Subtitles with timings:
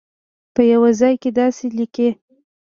[0.53, 2.09] په یوه ځای کې داسې لیکي.